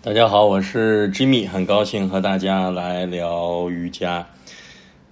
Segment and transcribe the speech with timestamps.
[0.00, 4.24] 大家好，我是 Jimmy，很高兴和大家来聊瑜伽。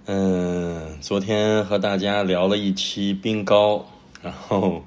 [0.05, 3.85] 嗯，昨天和大家聊了一期冰糕，
[4.21, 4.81] 然后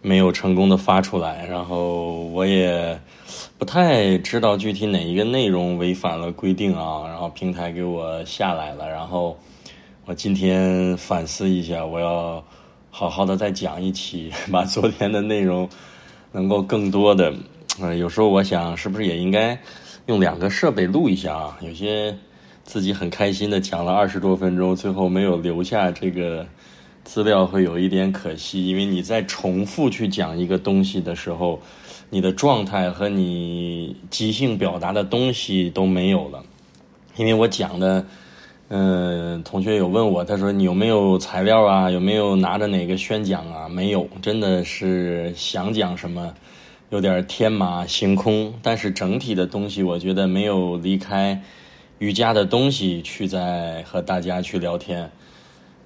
[0.00, 3.00] 没有成功的发出来，然后我也
[3.58, 9.36] 不太知道具体哪一个内容违反了规定啊，然后平台给我下来了，然后
[10.04, 12.44] 我今天反思一下，我要
[12.92, 15.68] 好好的再讲一期， 把昨天的内容
[16.30, 17.34] 能够更多的。
[17.80, 19.58] 嗯，有时候我想，是不是也应该
[20.06, 21.58] 用两个设备录一下啊？
[21.60, 22.16] 有些
[22.64, 26.46] 自己很开心的讲了二十多分钟，最后没有留下这个
[27.04, 28.66] 资料，会有一点可惜。
[28.66, 31.60] 因为你在重复去讲一个东西的时候，
[32.08, 36.42] 你的状态和你即兴表达的东西都没有了。
[37.16, 38.06] 因为我讲的，
[38.68, 41.90] 嗯，同学有问我，他说你有没有材料啊？
[41.90, 43.68] 有没有拿着哪个宣讲啊？
[43.68, 46.32] 没有，真的是想讲什么。
[46.90, 51.42] 有点天马行空，但是整体的东西，我觉得没有离开
[51.98, 55.10] 瑜伽的东西去在和大家去聊天。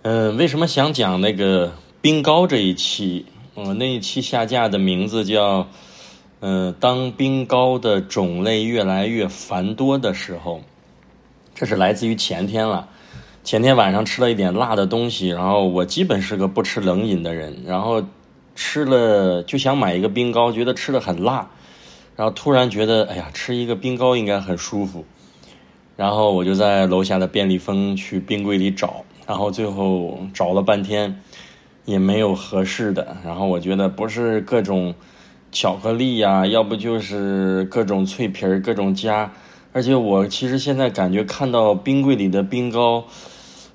[0.02, 3.24] 嗯，为什么想讲那个冰糕这一期？
[3.56, 5.66] 嗯，那一期下架的名字叫
[6.41, 10.61] “嗯，当冰糕的种类越来越繁多的时候”。
[11.55, 12.86] 这是来自于前天了，
[13.42, 18.05] 前天晚上吃了一点辣的东西，然后我基本是个不吃冷饮的人，然后。
[18.54, 21.48] 吃了就想买一个冰糕，觉得吃的很辣，
[22.16, 25.04] 然后突然觉得哎呀，吃一个冰糕应该很舒服，
[25.96, 31.20] 然后我就在楼下的便利蜂去冰柜里找，然后最后找了半天
[31.84, 34.94] 也没有合适的，然后我觉得不是各种
[35.50, 39.32] 巧克力呀，要不就是各种脆皮儿各种夹，
[39.72, 43.04] 而且我其实现在感觉看到冰柜里的冰糕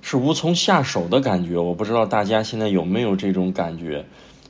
[0.01, 4.05] 是无从下手的感觉，我不知道大家现在有没有这种感觉。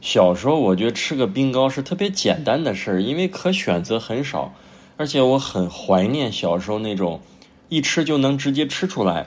[0.06, 4.54] 小时候我觉得吃个冰糕是特别简单的事儿，因为可选择很少，
[4.98, 7.22] 而且我很怀念小时候那种
[7.70, 9.26] 一吃就能直接吃出来，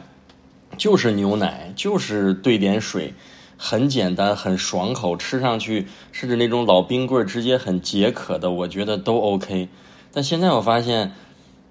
[0.77, 3.13] 就是牛奶，就是兑点水，
[3.57, 9.69] 很简单很爽口，吃上去甚至那种老冰棍直接很解渴的，我觉得都 OK。
[10.13, 11.13] 但现在我发现，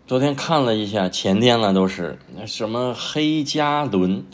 [0.05, 4.25] 昨天看了一下，前天了都是什么黑加仑。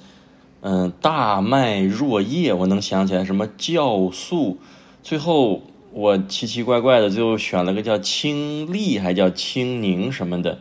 [0.65, 4.59] 嗯，大麦若叶，我能想起来什么酵素，
[5.01, 10.59] 最后我奇奇怪怪的最后选了个叫清丽，还叫青柠什么的，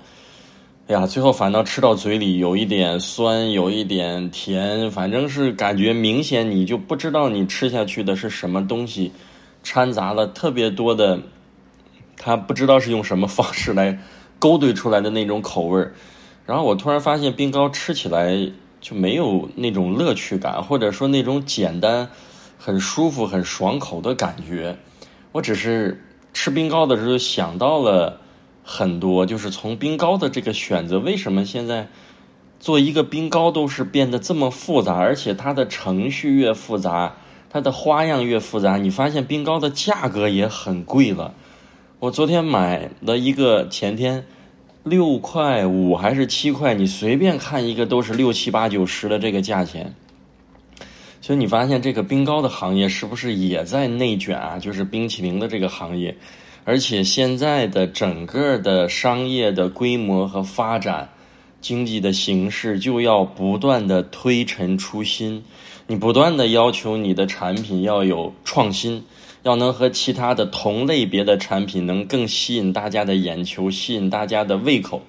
[0.89, 9.13] 哎呀，最后反倒吃到嘴里有一点酸，有一点甜，反正是感觉明显你就不知道你吃下去的是什么东西，
[9.63, 11.21] 掺杂了特别多的，
[12.17, 14.01] 他不知道是用什么方式来
[14.41, 15.95] 勾兑出来的那种口味儿，
[16.45, 18.51] 然后我突然发现冰糕吃起来。
[18.83, 22.11] 就没有那种乐趣感，或者说那种简单、
[22.59, 24.77] 很舒服、很爽口的感觉。
[25.31, 26.05] 我只是
[26.35, 28.21] 吃冰糕的时候想到了
[28.65, 31.89] 很多，就是从冰糕的这个选择，为什么现在
[32.59, 37.15] 做一个冰糕都是变得这么复杂，而且它的程序越复杂，
[37.49, 38.79] 它的花样越复杂。
[38.79, 41.35] 你发现冰糕的价格也很贵了。
[42.01, 44.27] 我昨天买了一个，前天。
[44.85, 46.75] 六块五还是七块？
[46.75, 49.95] 你随便看一个都是六七八九十的这个价钱。
[51.21, 54.59] 所以你发现这个冰糕的行业是不是也在内卷啊？
[54.59, 56.17] 就是冰淇淋的这个行业，
[56.65, 61.09] 而且现在的整个的商业的规模和发展，
[61.61, 65.45] 经济的形式就要不断的推陈出新，
[65.87, 69.05] 你不断的要求你的产品要有创新。
[69.43, 75.03] 要能和其他的同类别的产品能更吸引大家的眼球，吸引大家的胃口，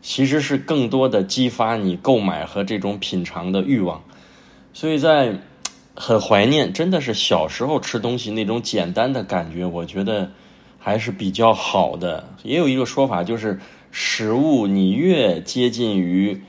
[0.00, 4.04] 其实是更多的激发你购买和这种品尝的欲望。
[4.72, 5.40] 所以在
[5.94, 10.30] 很怀念，真的是小时候吃东西那种简单的感觉，我觉得
[10.78, 12.28] 还是比较好的。
[12.44, 13.58] 也有一个说法，就是
[13.90, 16.40] 食物你越接近于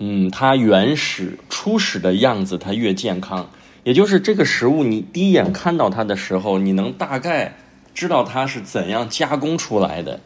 [0.00, 3.48] 嗯它原始初始的样子，它越健康。
[3.84, 7.56] 也就是这个食物，你第一眼看到它的时候，你能大概
[7.94, 10.20] 知道它是怎样加工出来的。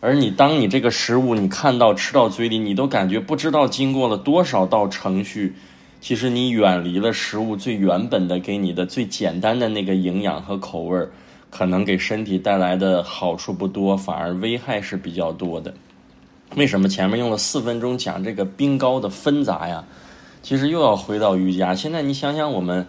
[0.00, 5.54] 而你当你这个食物你看到吃到嘴里，你都感觉不知道经过了多少道程序。
[6.00, 11.06] 其实你远离了食物最原本的给你的最简单的那个营养和口味，
[11.48, 15.72] 可能给身体带来的好处不多，反而危害是比较多的。
[16.56, 19.84] 为什么前面用了四分钟讲这个冰糕的纷杂呀？
[20.42, 21.74] 其实又要回到瑜伽。
[21.74, 22.86] 现在你想想，我们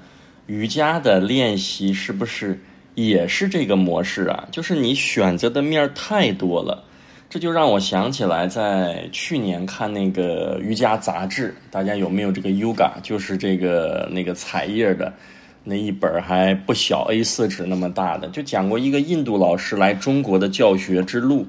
[0.47, 2.59] 瑜伽的练习是不是
[2.95, 4.47] 也是这个模式啊？
[4.51, 6.83] 就是你选择的面太多了，
[7.29, 12.91] 这就让我想起来，在去年看那个瑜伽杂志，大家有没有这个 Yoga？
[13.01, 15.13] 就是这个那个彩页的
[15.63, 21.45] 那一本还不小，A4 纸那么大的，就讲过一个印度老师来中国的教学之路。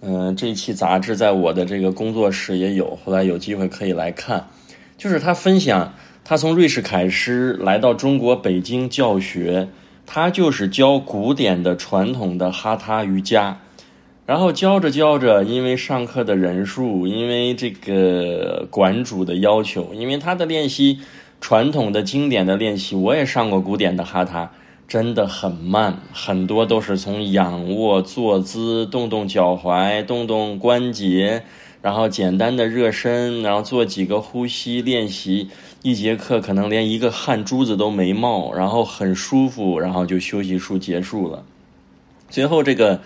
[0.00, 4.44] 嗯，这期杂志在我的这个工作室也有，后来有机会可以来看。
[4.96, 5.94] 就是他分享，
[6.24, 9.68] 他从瑞士凯诗来到中国北京教学，
[10.06, 13.60] 他就是教古典的传统的哈他瑜伽。
[14.26, 21.00] 然后教着教着，因为上课的人数，因为这个馆主的要求，因为他的练习
[21.42, 24.50] 传统的经典的练习，我也上过古典的哈他。
[24.86, 31.42] 真的很慢，很多都是从仰卧坐姿，动动脚踝，动动关节，
[31.84, 35.50] 然后简单的热身，然后做几个呼吸练习。
[35.82, 41.44] 一节课可能连一个汗珠子都没冒，然后很舒服，然后就休息术结束了。
[42.30, 43.02] 最后这个，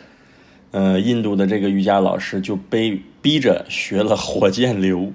[0.70, 5.12] 呃，印度的这个瑜伽老师就被逼着学了火箭流，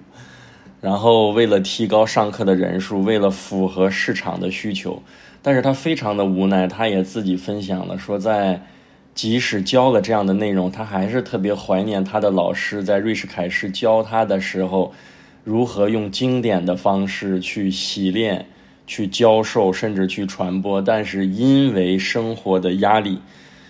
[0.82, 5.02] 然后为了提高上课的人数，为了符合市场的需求。
[5.42, 8.62] 但是他非常的无奈，他也自己分享了，说在
[9.16, 14.94] 即使教了这样的内容，他还是特别怀念他的老师在瑞士凯诗教他的时候，
[15.44, 18.48] 如何用经典的方式去洗练、
[18.88, 20.82] 去教授，甚至去传播。
[20.82, 23.20] 但是因为生活的压力，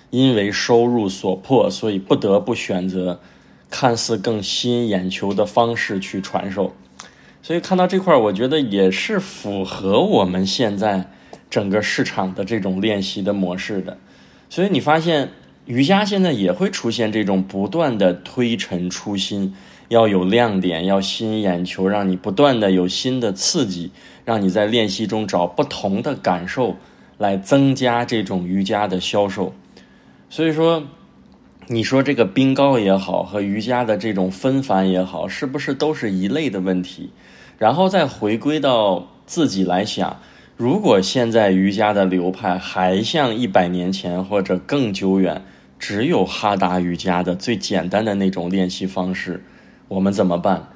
[0.09, 3.19] 因为收入所迫，所以不得不选择
[3.69, 6.73] 看似更吸引眼球的方式去传授。
[7.41, 11.09] 所以看到这块，我觉得也是符合我们现在。
[11.49, 13.95] 整个市场的这种练习的模式的，
[14.53, 15.31] 所以你发现
[15.65, 19.55] 瑜伽现在也会出现这种不断的推陈出新，
[19.87, 23.89] 要有亮点，要吸引眼球，让你不断的有新的刺激，
[24.23, 26.75] 让你在练习中找不同的感受，
[27.17, 29.55] 来增加这种瑜伽的销售。
[30.29, 30.83] 所以说，
[31.65, 37.09] 你说这个冰糕也好，和瑜伽的这种纷繁也好，是不是都是一类的问题？
[37.57, 40.19] 然后再回归到自己来想。
[40.63, 45.43] 如果现在瑜伽的流派还像一百年前或者更久远，
[45.77, 49.43] 只有哈达瑜伽的最简单的那种练习方式，
[49.89, 50.69] 我们怎么办？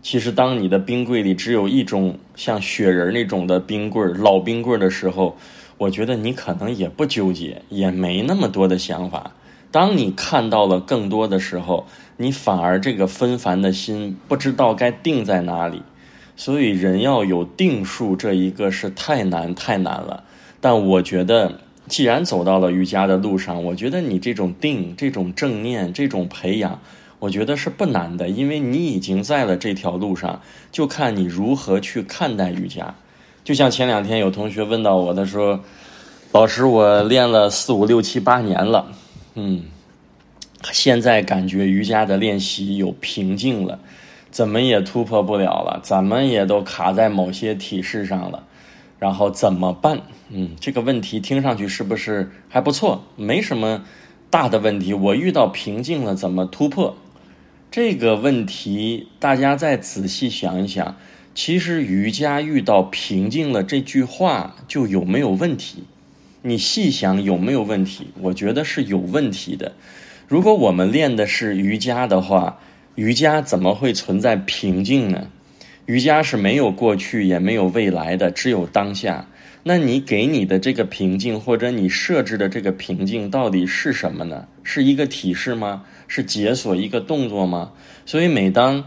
[0.00, 5.36] 其实，当你的冰柜里只有一种像雪人那种的冰棍老冰棍的时候，
[5.76, 9.32] 我觉得你可能也不纠结，也没那么多的想法。
[9.70, 11.86] 当你看到了更多的时候，
[12.16, 15.82] 你反而这个纷繁的心不知道该定在哪里。
[16.36, 20.24] 所以人要有定数，这一个是太难太难了。
[20.60, 26.80] 但我觉得，既然走到了瑜伽的路上，我觉得你这种定、这种正念、这种培养，
[27.18, 30.40] 我觉得是不难的，因为你已经在了这条路上，
[30.72, 32.94] 就看你如何去看待瑜伽。
[33.44, 35.60] 就像前两天有同学问到我，他说
[36.32, 38.90] ：“老师，我练了四五六七八年了，
[39.34, 39.64] 嗯，
[40.72, 43.78] 现在感觉瑜伽的练习有瓶颈了。”
[44.34, 48.42] 怎么也突破不了了，怎么也都卡在某些体式上了，
[48.98, 50.00] 然后怎么办？
[50.28, 53.04] 嗯，这个问题听上去是不是还不错？
[53.14, 53.84] 没什么
[54.30, 54.92] 大的问题。
[54.92, 56.96] 我遇到瓶颈了，怎么突破？
[57.70, 60.96] 这个问题大家再仔细想一想，
[61.32, 65.84] 其实瑜伽遇到瓶颈了这句话就有没有问题？
[66.42, 68.08] 你细想有没有问题？
[68.20, 69.74] 我觉得是有问题的。
[70.26, 72.58] 如果我们练的是瑜伽的话。
[72.96, 75.26] 瑜伽怎么会存在瓶颈呢？
[75.86, 79.26] 瑜伽是没有过去也没有未来的，只有当下。
[79.64, 84.46] 那你给你的这个瓶颈，或者你设置的这个瓶颈，到底是什么呢？
[84.62, 85.84] 是一个体式吗？
[86.06, 87.72] 是解锁一个动作吗？
[88.06, 88.84] 所以每当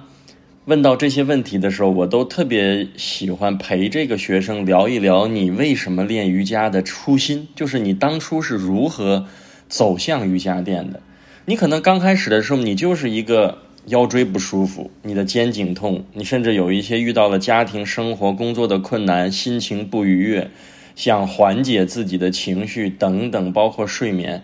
[0.66, 9.28] 问到这些问题的时候，我都特别喜欢陪这个学生聊一聊你为什么练瑜伽的初心，就是你当初是如何
[9.68, 11.02] 走向瑜伽垫的。
[11.46, 13.67] 你可能刚开始的时候，你就是一个。
[13.88, 20.52] 腰椎不舒服，你的肩颈痛，你甚至有一些遇到了家庭生活、工作的困难，心情不愉悦，
[20.98, 24.44] 想缓解自己的情绪等等，包括睡眠，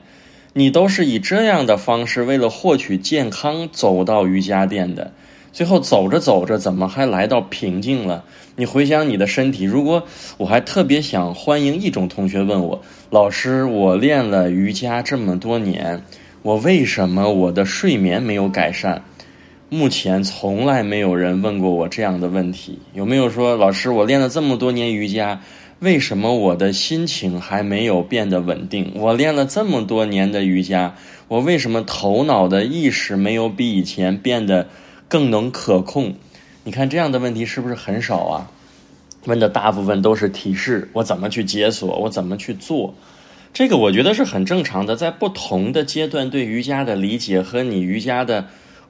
[0.54, 5.12] 你都是以这样的方式为了获取健康走到瑜伽垫的。
[5.52, 8.24] 最后走着走着，怎么还来到平静了？
[8.56, 10.08] 你回想你的身体，如果
[10.38, 16.02] 我还特别想欢迎一种同学问我，老师，我练了瑜伽这么多年，
[16.44, 19.04] 我为什么我的睡眠没有改善？
[19.74, 25.42] 目前从来没有人问过我这样的问题，有没有说老师，我练了这么多年瑜伽，
[25.80, 28.92] 为什么我的心情还没有变得稳定？
[28.94, 30.94] 我练了这么多年的瑜伽，
[31.28, 34.68] 我为什么头脑的意识没有比以前变得
[35.08, 36.14] 更能可控？
[36.64, 38.52] 你看这样的问题是不是很少啊？
[39.26, 42.94] 问的大部分都是提示我怎么去解锁，我怎么去做？
[43.52, 48.46] 这个我觉得是很正常的，在不同的阶段对瑜伽的理解和你瑜伽的。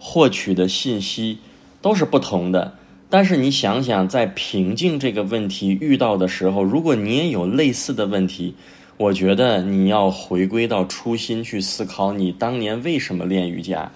[0.05, 1.37] 获取的信息
[1.81, 2.75] 都是不同的，
[3.09, 8.53] 但是你想想，在瓶颈这个问题遇到的时候，如果你也有类似的问题，
[8.97, 13.89] 我觉得你要回归到初心去思考，你当年为什么练瑜伽？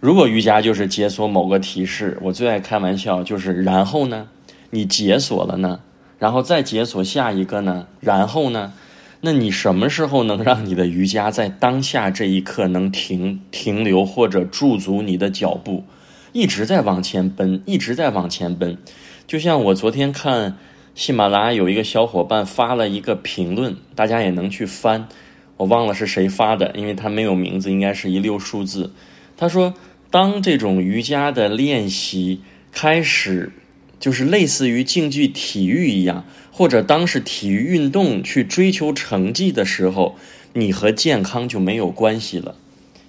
[0.00, 4.26] 如果瑜伽就是解锁某个提示，我最爱开玩笑就是然后呢，
[4.70, 5.78] 你解锁了呢，
[6.18, 8.72] 然后再解锁下一个呢，然后呢，
[9.20, 15.84] 那你什么时候能让你的瑜伽在当下这一刻能停停留或者驻足你的脚步，
[16.32, 18.78] 一直在往前奔，一直在往前奔，
[19.26, 20.56] 就像我昨天看
[20.94, 25.08] 喜马拉雅有一个小伙伴发了一个评论，大家也能去翻，
[25.56, 28.92] 我忘了是谁发的，因为他没有名字，应该是一溜数字。
[29.36, 29.74] 他说。
[30.10, 32.40] 当这种瑜伽的练习
[32.72, 33.52] 开始，
[34.00, 40.16] 就是类似于竞技体育一样，或者当是体育运动去追求成绩的时候，
[40.52, 42.54] 你和健康就没有关系了。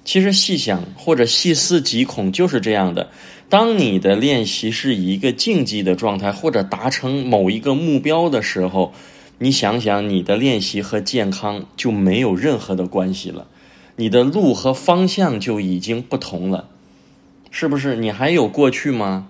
[0.04, 3.10] 其实细想或者细思极恐就是这样的。
[3.48, 8.94] 当你的练习是一个竞技的状态，或者达成某一个目标的时候，
[9.38, 13.48] 你想想你的练习和健康就没有任何的关系了，
[13.96, 16.70] 你的路和方向就已经不同了。
[17.52, 19.28] 是不是你还有过去吗？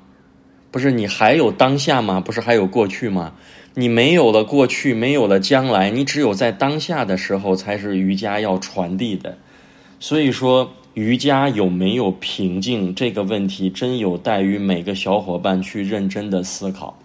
[0.71, 2.19] 不是你还有当下吗？
[2.19, 3.33] 不是还有过去吗？
[3.73, 9.37] 你没有了过去，没有了将来，你只有在当下的时候才是瑜伽要传递的。
[9.99, 16.99] 所以说，瑜伽有没有平静这个问题，真有待于每个小伙伴去认真的思考。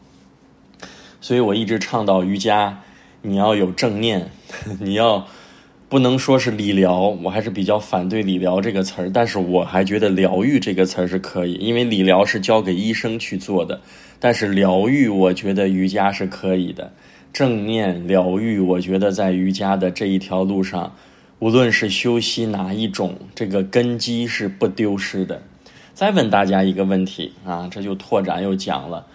[1.20, 2.80] 所以我一直倡导瑜伽，
[3.22, 4.30] 你要有正念，
[4.80, 5.26] 你要。
[5.94, 9.10] 不能说是理疗，我还是比较反对理疗这个词儿。
[9.14, 13.80] 但是我还觉得疗愈这个词儿是可以，因为理疗是交给医生去做的。
[14.18, 16.92] 但是疗愈，我觉得瑜伽是可以的。
[17.32, 20.96] 正念疗愈，我觉得在瑜伽的这一条路上，
[21.38, 25.42] 无论是修习哪一种，这个根基是不丢失的。
[25.92, 29.06] 再问大家一个问题啊，这就拓展又讲了，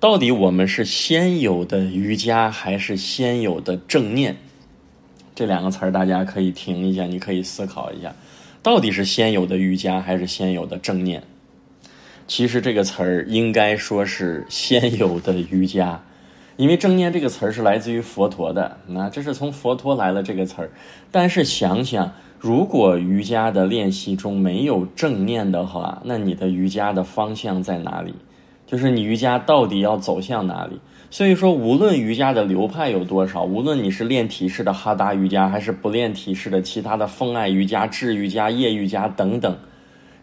[0.00, 4.38] 到底我们是先有的瑜伽，还是先有的正念？
[5.34, 8.14] 这两个词儿大家可以停一下，你可以思考一下，
[8.62, 11.22] 到底是先有的瑜伽还是先有的正念？
[12.28, 16.00] 其实这个词儿应该说是先有的瑜伽，
[16.56, 20.70] 因为正念这个词儿是来自于佛陀的，那这是从佛陀来了这个词儿。
[21.10, 28.14] 但是想想，如果瑜伽的练习中没有正念的话，那你的瑜伽的方向在哪里？
[28.72, 30.80] 就是你瑜伽到底要走向哪里？
[31.10, 39.54] 所以说，无论瑜伽的流派有多少，无论你是练体式的哈达瑜伽，还是不练体式的其他的风爱瑜伽、智瑜伽、夜瑜伽等等，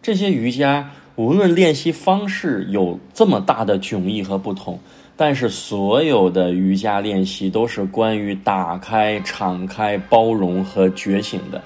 [0.02, 4.80] 这些瑜伽无论练习方式有这么大的迥异和不同，
[5.16, 11.62] 但是所有的瑜伽练习都是关于打开、敞开、包容和觉醒的。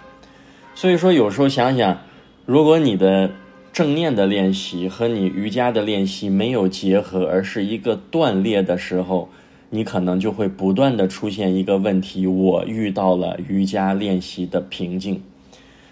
[0.75, 1.97] 所以说，有时候想想，
[2.45, 3.31] 如果你的。
[3.75, 9.29] 正念的练习和你瑜伽的练习没有结合，而是一个断裂的时候，
[9.71, 15.21] 你可能就会不断的出现一个问题：我遇到了瑜伽练习的瓶颈。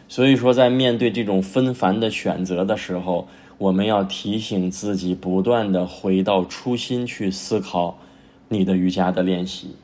[0.06, 3.26] 所以说，在面对这种纷繁的选择的时候，
[3.58, 7.98] 我们要提醒自己，不断的回到初心去思考
[8.48, 9.74] 你的瑜伽的练习。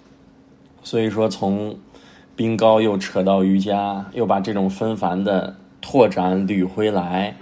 [0.84, 1.76] 所以说，从
[2.36, 7.34] 冰糕又扯到瑜伽，又把这种纷繁的拓展捋回来。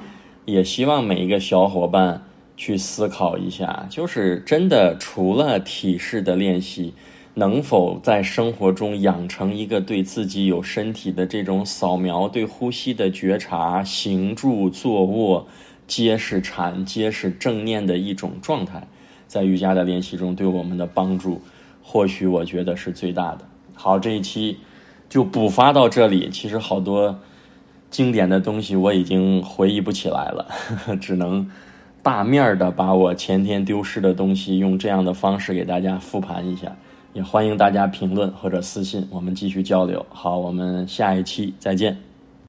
[0.46, 2.22] 也希望每一个小伙伴
[2.56, 6.94] 去思考一下，就是真的除了体式的练习，
[7.34, 15.48] 能否在生活中养成一个对自己有身体的这种扫描、对呼吸的觉察、行住坐卧
[15.88, 18.86] 皆是禅、皆是正念的一种状态，
[19.26, 21.42] 在瑜伽的练习中对我们的帮助，
[21.82, 23.40] 或许我觉得是最大的。
[23.74, 24.58] 好，这一期
[25.08, 26.30] 就补发到这里。
[26.30, 27.18] 其实好多。
[27.96, 30.46] 经典的东西我已经回忆不起来了，
[31.00, 31.50] 只能
[32.02, 36.76] 大面的把我前天丢失的东西用这样的方式给大家复盘一下。
[37.14, 40.04] 也欢迎大家评论或者私信，我们继续交流。
[40.10, 42.15] 好，我们下一期再见。